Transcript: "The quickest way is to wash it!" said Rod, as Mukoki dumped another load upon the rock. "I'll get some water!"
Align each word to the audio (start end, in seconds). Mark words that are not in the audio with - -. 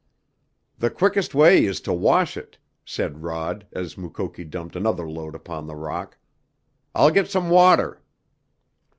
"The 0.79 0.89
quickest 0.89 1.35
way 1.35 1.63
is 1.63 1.79
to 1.81 1.93
wash 1.93 2.35
it!" 2.35 2.57
said 2.83 3.21
Rod, 3.21 3.67
as 3.71 3.99
Mukoki 3.99 4.43
dumped 4.43 4.75
another 4.75 5.07
load 5.07 5.35
upon 5.35 5.67
the 5.67 5.75
rock. 5.75 6.17
"I'll 6.95 7.11
get 7.11 7.29
some 7.29 7.51
water!" 7.51 8.01